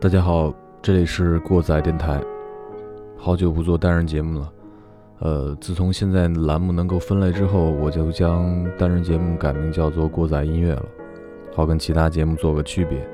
[0.00, 2.20] 大家好，这里是过载电台。
[3.16, 4.52] 好久不做单人节目了，
[5.18, 10.84] 呃，自从现在栏目能够分类之后，我就将单人节目改名叫做过载音乐了，
[11.52, 13.04] 好跟其他节目做个区别。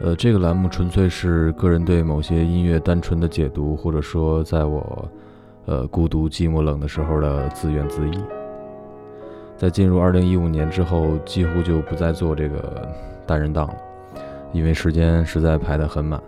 [0.00, 5.06] 呃，这个栏目纯粹是个人对某些音乐单纯的解读，或者说在我
[5.66, 8.12] 呃孤独、寂寞、冷的时候的自怨自艾。
[9.58, 12.88] 在进入二零一五年之后，几乎就不再做这个
[13.26, 13.74] 单人档了。
[14.52, 16.22] 因为时间实在排得很满，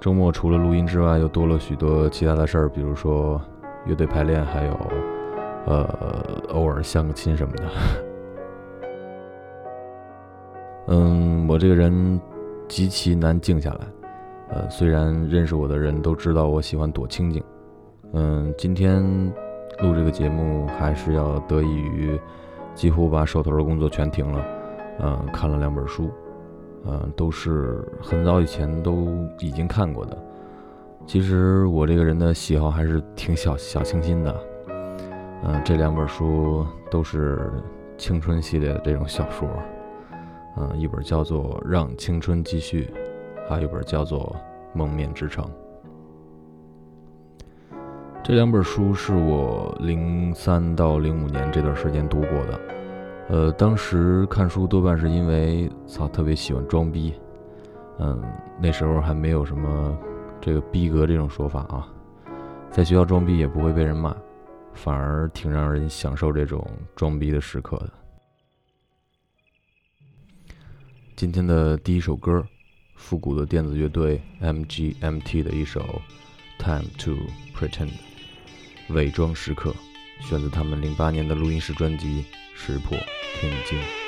[0.00, 3.40] 周末除了录音之外，又多了许多其他的事儿，比如说
[3.86, 4.72] 乐队排练，还有
[5.66, 7.64] 呃偶尔相个亲什么的。
[10.86, 12.20] 嗯，我这个人
[12.68, 13.80] 极其难静下来。
[14.50, 17.42] 呃，虽然认识我的人都知道我喜欢躲清静。
[18.12, 19.02] 嗯，今天
[19.80, 22.20] 录这个节目还是要得益于
[22.74, 24.44] 几乎把手头的工作全停了。
[25.00, 26.12] 嗯，看了两本书。
[26.86, 30.18] 嗯，都是很早以前都已经看过的。
[31.06, 34.40] 其实我这个人的喜好还是挺小小清新的。
[35.44, 37.52] 嗯，这两本书都是
[37.98, 39.48] 青春系列的这种小说。
[40.56, 42.90] 嗯，一本叫做《让青春继续》，
[43.48, 44.34] 还有一本叫做
[44.76, 45.44] 《蒙面之城》。
[48.22, 52.73] 这两本书是我零三到零五年这段时间读过的。
[53.28, 57.14] 呃，当时看书多半是因为操特别喜欢装逼，
[57.98, 58.22] 嗯，
[58.60, 59.98] 那时候还没有什么
[60.42, 61.88] 这个逼格这种说法啊，
[62.70, 64.14] 在学校装逼也不会被人骂，
[64.74, 66.64] 反而挺让人享受这种
[66.94, 67.90] 装逼的时刻的。
[71.16, 72.46] 今天的第一首歌，
[72.94, 75.80] 复古的电子乐队 MGMT 的一首
[76.62, 77.12] 《Time to
[77.56, 77.88] Pretend》，
[78.90, 79.74] 伪装时刻，
[80.20, 82.26] 选自他们零八年的录音室专辑。
[82.54, 82.96] 识破
[83.40, 84.03] 天机。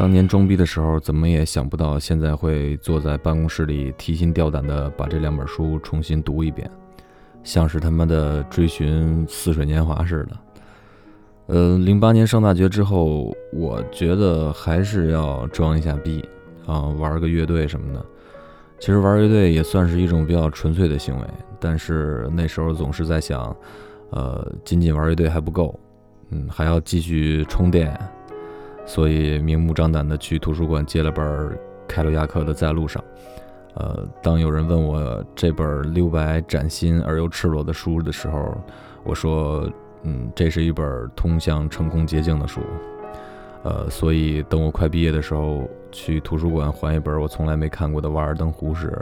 [0.00, 6.70] 当年装逼的时候，怎么也想不到现在会坐在办公室里提心吊胆的把这两本书重新读一遍，
[7.44, 10.38] 像是他妈的追寻似水年华似的。
[11.48, 16.26] 呃，零八年上大学之后，我觉得还是要装一下逼
[16.64, 18.02] 啊，玩个乐队什么的。
[18.78, 21.26] 其实玩乐队也算是一种比较纯粹的行为，
[21.60, 23.54] 但是那时候总是在想，
[24.12, 25.78] 呃，仅仅玩乐队还不够，
[26.30, 27.94] 嗯，还要继续充电。
[28.90, 31.56] 所以明目张胆地去图书馆借了本
[31.86, 33.00] 凯鲁亚克的《在路上》。
[33.74, 38.52] 呃，当有人问我这本留白崭新而又赤裸的书的时候，
[39.04, 39.70] 我说
[40.02, 42.60] ：“嗯，这是一本通向成功捷径的书。”
[43.62, 48.92] 呃，所以等我快毕业的时候去图书馆还一本我从来没看过的《瓦尔登湖》时，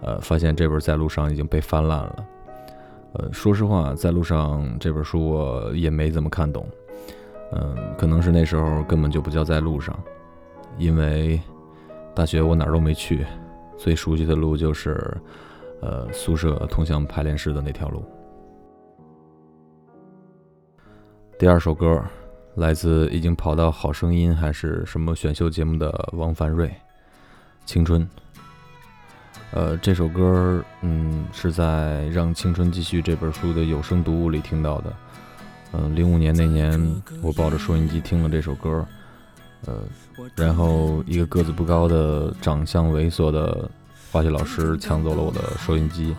[0.00, 2.16] 呃，发现这本《在路上》已经被翻烂了。
[3.12, 6.66] 呃，说实话，《在路上》这本书我也没怎么看懂。
[7.54, 9.98] 嗯，可能是那时候根本就不叫在路上，
[10.78, 11.40] 因为
[12.14, 13.26] 大学我哪儿都没去，
[13.76, 15.16] 最熟悉的路就是，
[15.82, 18.04] 呃，宿舍通向排练室的那条路。
[21.38, 22.02] 第二首歌
[22.54, 26.68] 来自已经跑到《好声音》还是什么选秀节目的王凡瑞，
[27.66, 28.02] 《青春》。
[29.50, 34.90] 呃，这首歌，嗯，是在《让青春继续》这本书的有声读物里听到的。
[35.72, 38.86] 嗯，零五年那年，我抱着收音机听了这首歌，
[39.64, 39.78] 呃，
[40.36, 43.70] 然后一个个子不高的、长相猥琐的
[44.10, 46.14] 化学老师抢走了我的收音机，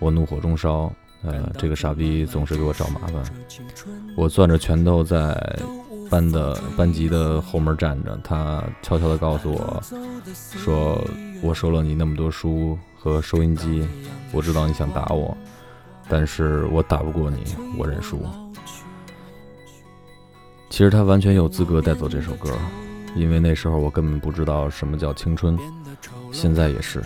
[0.00, 0.92] 我怒火中烧，
[1.22, 3.22] 呃，这个傻逼总是给我找麻烦，
[4.16, 5.56] 我攥着拳头在
[6.10, 9.80] 班的班级的后门站着，他悄悄地告诉我，
[10.34, 11.00] 说
[11.42, 13.86] 我收了你那么多书和收音机，
[14.32, 15.36] 我知道你想打我，
[16.08, 18.20] 但是我打不过你，我认输。
[20.70, 22.56] 其实他完全有资格带走这首歌，
[23.16, 25.58] 因为那时候我根本不知道什么叫青春，
[26.32, 27.02] 现在也是。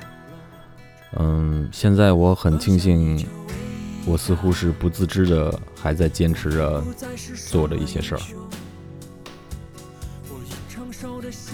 [1.16, 3.26] 嗯，现在我很庆幸，
[4.04, 6.84] 我似乎是不自知的还在坚持着
[7.48, 8.20] 做着一些事儿。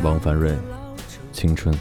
[0.02, 0.54] 王凡瑞，
[1.32, 1.72] 青春。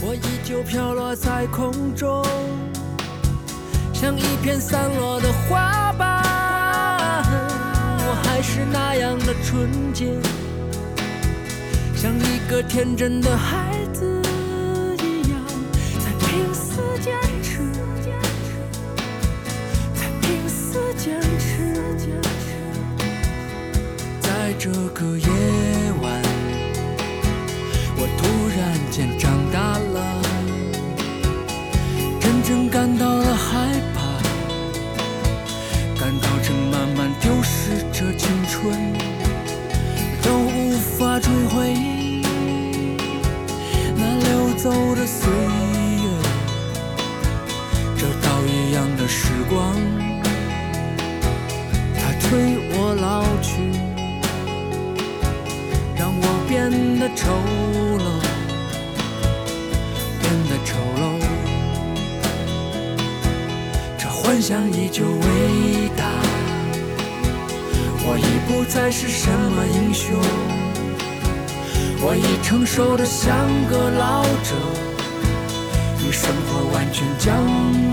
[0.00, 2.15] 我依旧飘落在空中。
[4.06, 6.22] 像一片散落的花瓣，
[8.06, 10.06] 我还是那样的纯洁，
[11.96, 14.22] 像一个天真的孩子
[15.02, 15.40] 一样，
[15.98, 17.58] 在拼死坚持，
[19.96, 21.74] 在拼死坚持，
[24.20, 25.26] 在这个夜
[26.00, 26.22] 晚，
[27.96, 28.22] 我突
[28.56, 30.22] 然间长大了。
[32.20, 33.75] 真正感到了害
[36.96, 38.72] 慢慢丢失着青春，
[40.22, 41.74] 都无法追回
[43.94, 46.08] 那流走的岁月。
[47.98, 49.76] 这刀一样的时光，
[51.94, 53.50] 它催我老去，
[55.98, 57.30] 让我变得丑
[57.98, 58.04] 陋，
[60.22, 61.04] 变得丑陋。
[63.98, 65.85] 这幻想依旧伟大，
[68.08, 70.16] 我已不再是什么英雄，
[72.00, 73.34] 我已成熟的像
[73.68, 74.54] 个老者，
[76.06, 77.34] 与生活完全僵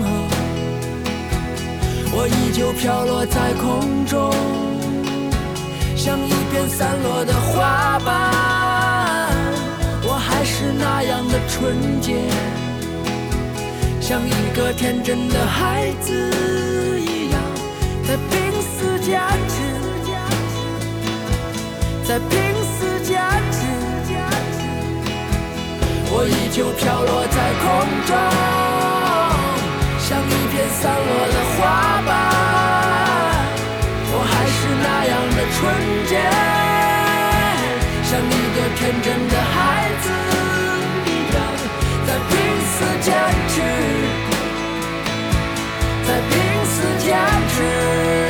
[0.02, 0.06] 了。
[2.16, 4.32] 我依旧飘落在空中，
[5.96, 9.28] 像一片散落的花瓣，
[10.04, 12.14] 我还是那样的纯洁。
[14.00, 16.12] 像一个天真的孩子
[17.00, 17.40] 一样，
[18.06, 18.30] 在拼
[18.62, 19.18] 死坚
[19.48, 19.53] 持，
[22.06, 23.18] 在拼死坚
[23.50, 23.64] 持。
[26.16, 27.64] 我依旧飘落在空
[28.06, 28.12] 中，
[29.98, 31.58] 像一片散落的花
[32.06, 32.08] 瓣。
[34.12, 35.58] 我还是那样的纯
[36.06, 36.12] 洁，
[38.04, 39.56] 像一个天真的孩
[40.04, 40.06] 子
[41.06, 41.36] 一样，
[42.06, 42.32] 在拼
[42.70, 43.08] 死坚
[43.48, 43.54] 持。
[46.06, 46.32] 在拼
[46.66, 47.08] 死坚
[47.48, 48.23] 持。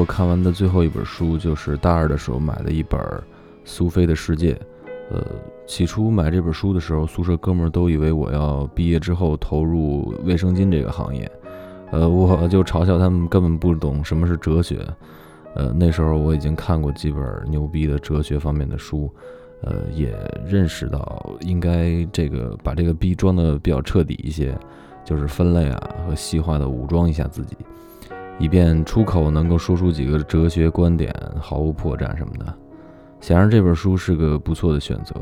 [0.00, 2.98] 我看完的最后一本书就是大二的时候买的一本
[3.66, 4.54] 《苏菲的世界》。
[5.10, 5.22] 呃，
[5.66, 11.30] 起初买这本书的时候，宿舍哥们儿都以为我要毕业之后投入卫生巾这个行业。
[11.90, 14.78] 呃，我就嘲笑他们根本不懂什么是哲学。
[15.54, 19.12] 呃，那时候我已经看过几本牛逼的哲学方面的书，
[19.60, 20.16] 呃，也
[20.46, 24.58] 认识到应该这个把这个逼装的比较彻底一些，
[25.04, 27.54] 就是分类啊和细化的武装一下自己。
[28.40, 32.52] 以便出口能够说出几个哲学观点，毫无破绽什么的。
[33.20, 35.14] 显然这本书是个不错的选择。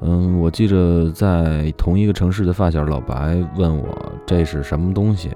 [0.00, 5.30] 嗯，我记着在同一个城市的发小老白问我这是什么东西，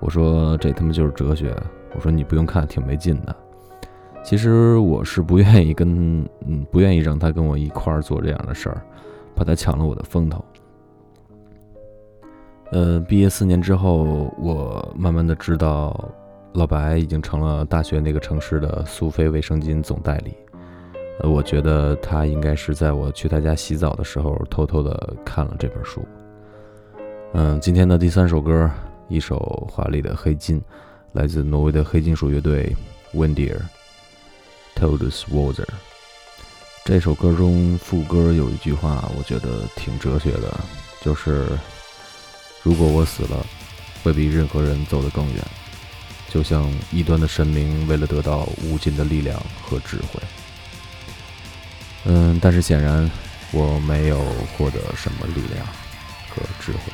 [0.00, 1.56] 我说这他妈就是哲学。
[1.94, 3.34] 我说你不用看，挺没劲的。
[4.22, 8.82] 其实我是不愿意跟，嗯，不愿意让他跟我一块儿做这样的事儿，
[9.34, 10.44] 怕他抢了我的风头。
[12.70, 16.08] 呃，毕业四年之后，我慢慢的知道。
[16.54, 20.32] 老白已经成了大学那个城市的苏菲卫生巾总代理，
[21.18, 26.06] 呃，我觉得他应该是在我去他家洗澡的时候偷偷的看了这本书。
[27.32, 28.70] 嗯，今天的第三首歌，
[29.08, 30.62] 一首华丽的黑金，
[31.10, 32.72] 来自挪威的黑金属乐队
[33.12, 33.56] Windir
[34.76, 35.74] t o l d s w a t e r
[36.84, 40.54] 这首歌中副歌有一句话，我觉得挺哲学的，
[41.02, 41.48] 就是
[42.62, 43.44] 如果我死了，
[44.04, 45.44] 会比任何人走得更远。
[46.34, 50.20] 就像异端的神明为了得到无尽的力量和智慧，
[52.06, 53.08] 嗯，但是显然
[53.52, 54.20] 我没有
[54.58, 55.64] 获得什么力量
[56.28, 56.92] 和智慧。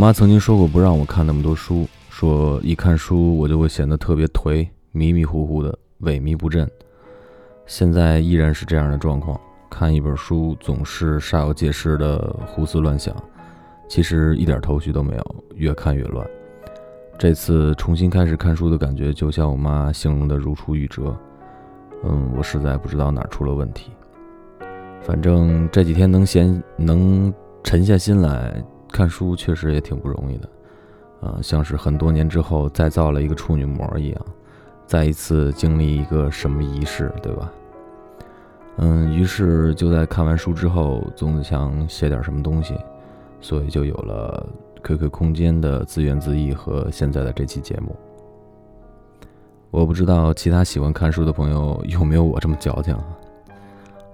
[0.00, 6.66] 我妈曾经说过不让我看那么多书，说一看书我就会显得特别颓，迷迷糊糊的，萎靡不振。
[7.66, 13.14] 现在依然是这样的状况，看一本书总是煞有介事的胡思乱想，
[13.90, 16.26] 其实一点头绪都没有，越看越乱。
[17.18, 21.14] 这次重新开始看书的感觉，就像我妈形容的如出一辙。
[22.04, 23.90] 嗯，我实在不知道哪出了问题。
[25.02, 27.30] 反正这几天能闲能
[27.62, 28.64] 沉下心来。
[28.90, 30.48] 看书确实也挺不容易的，
[31.20, 34.26] 呃，像是很多年之后再造了一个处女膜一样，
[34.86, 37.52] 再一次经历一个什么仪式，对吧？
[38.78, 42.74] 嗯，于是就在看完书之后，总想写点什么东西，
[43.40, 44.46] 所以就有了
[44.82, 47.94] QQ 空间的自怨自艾和现在的这期节目。
[49.70, 53.04] 我不知道其他喜欢看书的朋友有没有我这么矫情啊？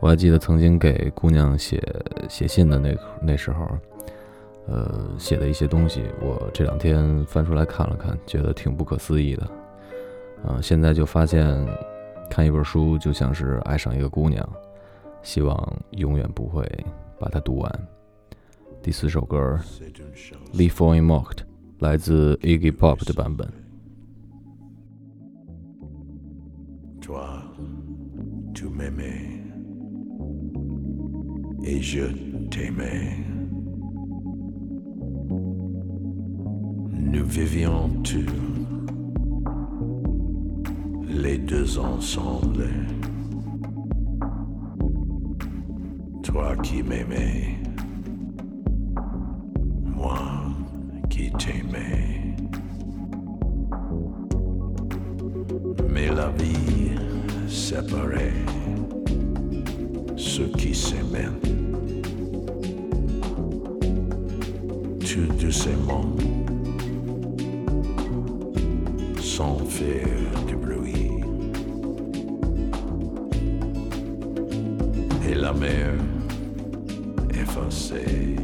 [0.00, 1.82] 我还记得曾经给姑娘写
[2.28, 3.66] 写信的那那时候。
[4.68, 9.48] 呃，写的一些东西，我这两天翻出来看了看，觉得挺不可思议的。
[10.44, 11.46] 嗯，现在就发现，
[12.28, 14.46] 看一本书就像是爱上一个姑娘，
[15.22, 15.56] 希望
[15.92, 16.64] 永远不会
[17.18, 17.88] 把它读完。
[18.82, 19.58] 第四首歌
[20.56, 21.38] 《Leave for Mocked》
[21.78, 23.48] 来自 Iggy Pop 的版本。
[37.06, 38.26] Nous vivions tous
[41.08, 42.68] les deux ensemble.
[46.22, 47.58] Toi qui m'aimais,
[49.84, 50.18] moi
[51.08, 52.34] qui t'aimais.
[55.88, 56.90] Mais la vie
[57.48, 58.32] séparait
[60.16, 61.26] ceux qui s'aimaient.
[65.00, 66.04] Tout doucement
[69.36, 71.20] sans faire du bruit.
[75.28, 75.92] Et la mer
[77.42, 78.36] effacée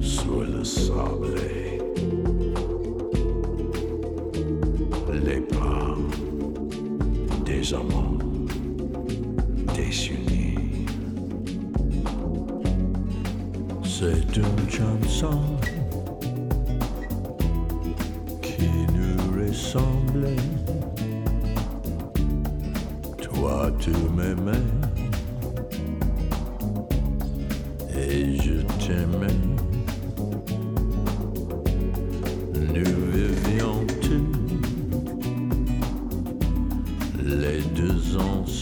[0.00, 1.34] sur le sable.
[5.26, 5.94] Les pas
[7.44, 8.16] des amants
[9.74, 10.86] désunis.
[13.84, 15.40] C'est une chanson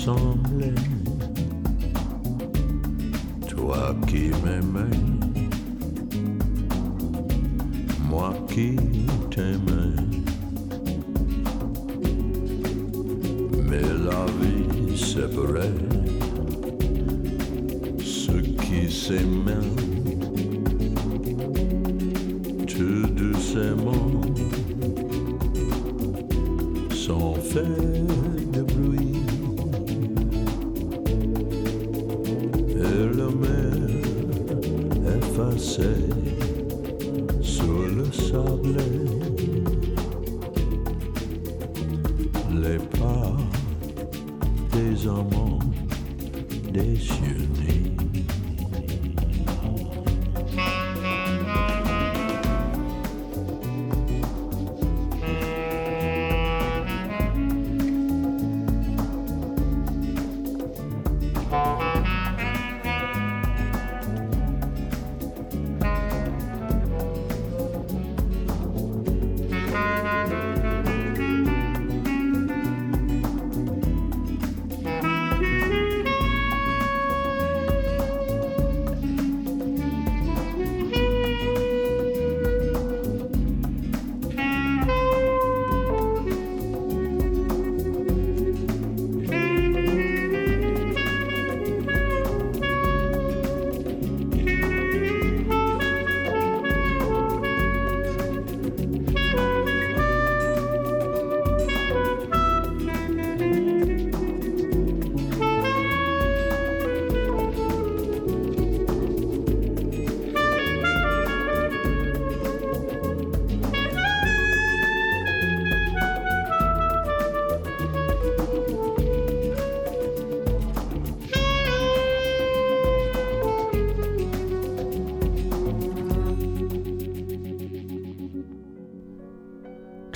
[0.06, 0.14] Toi
[4.06, 4.96] qui m'aimais,
[8.08, 8.95] moi qui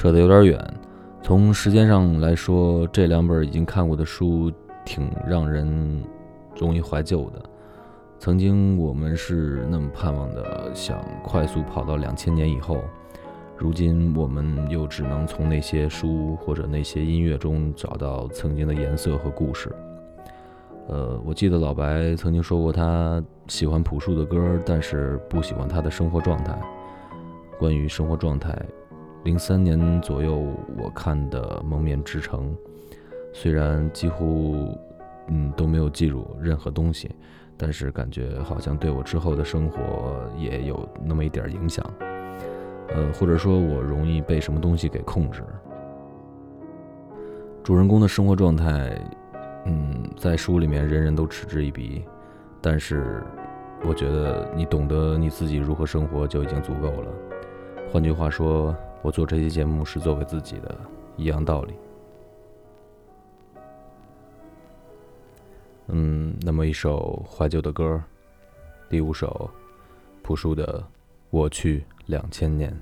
[0.01, 0.59] 扯得有点远。
[1.23, 4.51] 从时间上来说，这两本已经看过的书
[4.83, 6.03] 挺让人
[6.59, 7.43] 容易怀旧的。
[8.19, 12.79] 曾经我们是那么盼望的，想快速跑到两千年以后。
[13.59, 19.71] 如今我们又只能从那些书或者那些音乐中找到曾经的颜色和故事。
[20.89, 26.59] 呃，我记得老白曾经说过，他喜欢朴树的歌，但是不喜欢他的生活状态。
[27.59, 28.59] 关于生活状态，
[29.25, 30.47] 零三年左右
[30.79, 32.51] 我看的《蒙面之城》，
[33.33, 34.75] 虽然几乎
[35.29, 37.11] 嗯都没有记住任何东西，
[37.57, 41.85] 但是感觉好像对我之后的生活也有那么一点影响。
[42.89, 45.43] 呃，或者说我容易被什么东西给控制。
[47.63, 48.99] 主人公的生活状态，
[49.67, 52.03] 嗯，在书里面人人都嗤之以鼻，
[52.61, 53.23] 但是
[53.87, 57.13] 我觉得你懂得你自己如何生活就已经足够了。
[57.93, 60.79] 换句话说，我做这期节目是作为自己的，
[61.17, 61.75] 一样道理。
[65.89, 68.03] 嗯，那么一首怀旧的歌，
[68.89, 69.51] 第五首，
[70.23, 70.81] 朴树的
[71.31, 71.81] 《我去》。
[72.07, 72.77] 两千年。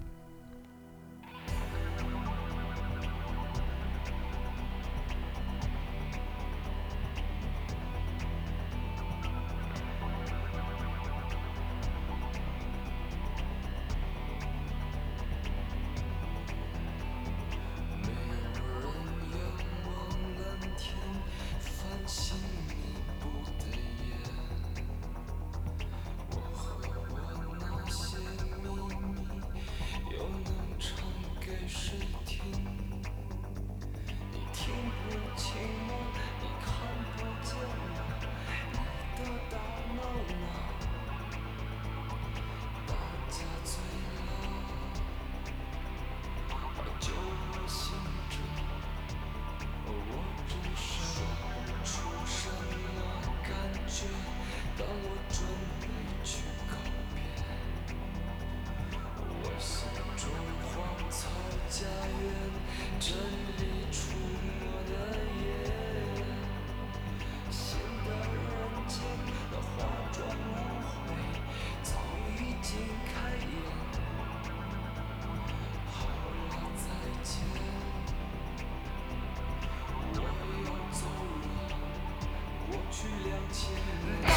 [83.24, 84.27] 了解。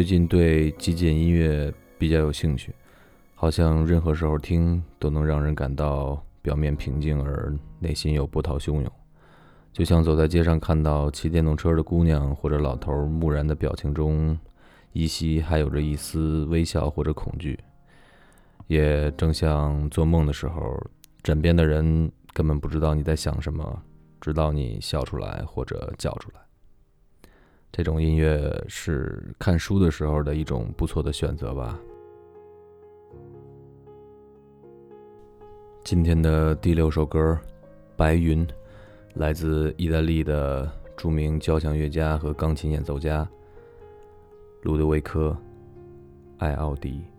[0.00, 2.74] 最近对极简音乐比较有兴趣，
[3.34, 8.90] 好像任何时候听都能让人感到表面平静而内心又波涛汹涌，
[9.74, 14.38] 就像走在街上看到骑电动车的姑娘或者老头木然的表情中，
[14.94, 17.60] 依稀还有着一丝微笑或者恐惧，
[18.68, 20.82] 也正像做梦的时候，
[21.22, 23.82] 枕边的人根本不知道你在想什么，
[24.18, 26.40] 直到你笑出来或者叫出来。
[27.72, 31.78] 这种音乐是看书的时候的一种不错的选择吧。
[35.84, 37.32] 今天的第六首歌
[37.96, 38.46] 《白云》，
[39.14, 43.28] 来自意大利的著名交响乐家和钢琴演奏家
[44.62, 45.36] 路德维科·
[46.44, 47.09] 艾奥迪。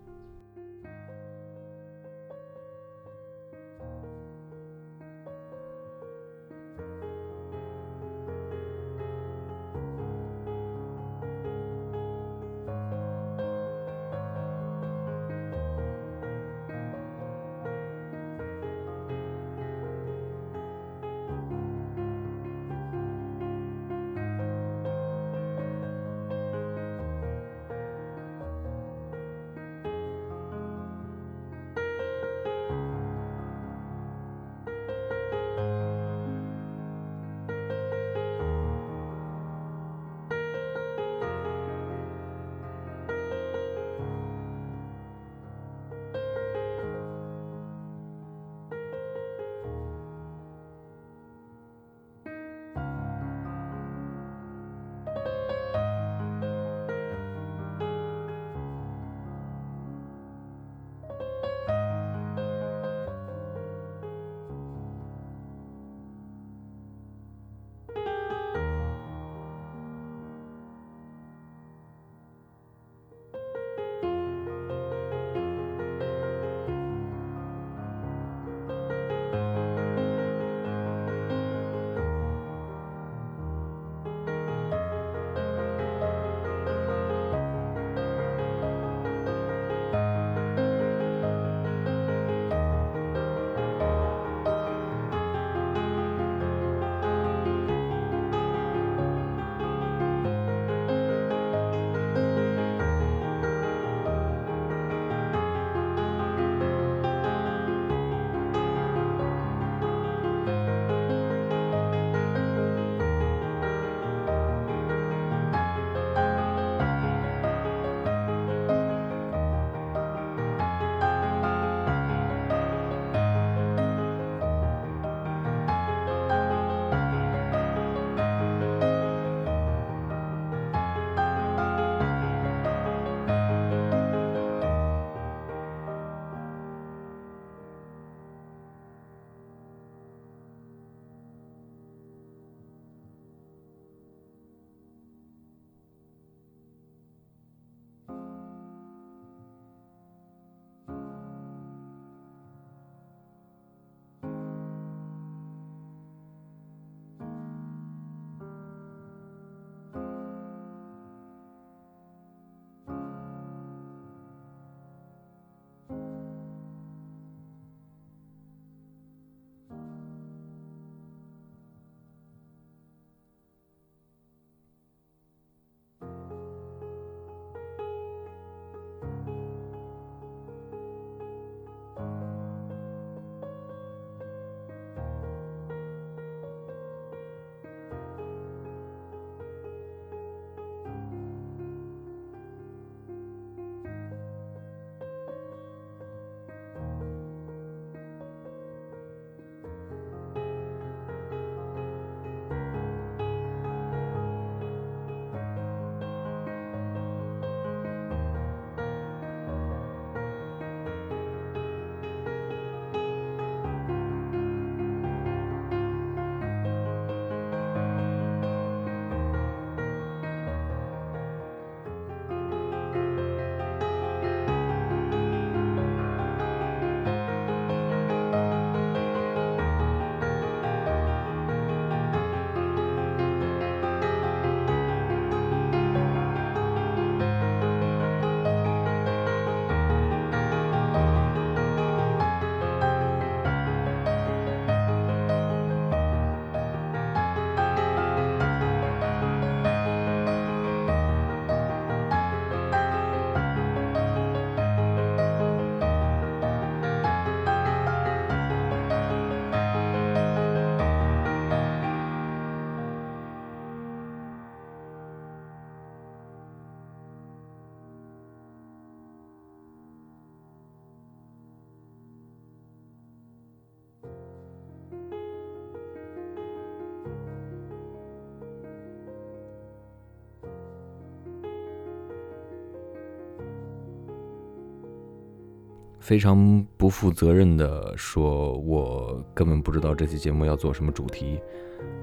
[286.02, 291.40] 非常不负责任的说，我根本不知道这期节目要做什么主题。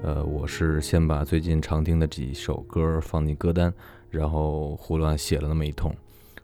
[0.02, 3.70] 呃，我是先把最近常听的几首歌放进歌单，
[4.08, 5.94] 然后胡乱写了那么一通，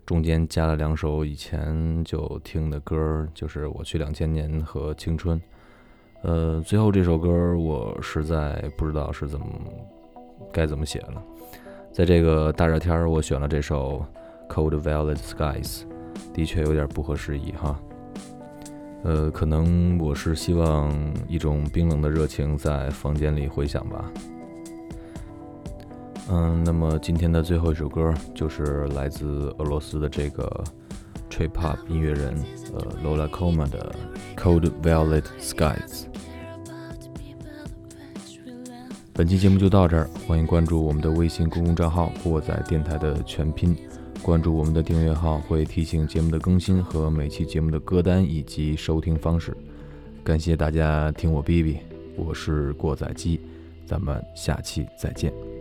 [0.05, 5.41] 中间加了两首以前就听的歌，就是《我去两千年》和《青春》。
[6.25, 9.47] 呃，最后这首歌我实在不知道是怎么
[10.53, 11.23] 该怎么写了。
[11.91, 14.05] 在这个大热天儿，我选了这首
[14.55, 15.85] 《Cold Violet Skies》，
[16.33, 17.79] 的确有点不合时宜哈。
[19.03, 20.93] 呃，可能我是希望
[21.29, 24.11] 一种冰冷的热情在房间里回响吧。
[26.29, 30.65] 嗯，那么今天的最后一首歌就是来自俄罗斯的这个
[31.31, 32.35] trip hop 音乐人
[32.75, 33.95] 呃 Lola Koma 的
[34.41, 35.77] 《Cold Violet Skies》。
[39.13, 43.75] 本期节目就到这儿，欢迎关注我们的微信公共账号“过载电台”的全拼，
[44.27, 49.57] 关注我们的订阅号会提醒节目的更新和每期节目的歌单以及收听方式。
[50.25, 51.79] 感谢大家听我哔哔，
[52.17, 53.41] 我是过载机，
[53.87, 55.56] 咱们下期再见。